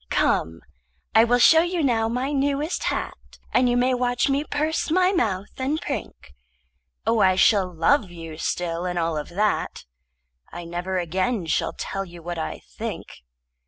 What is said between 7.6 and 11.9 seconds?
love you still and all of that. I never again shall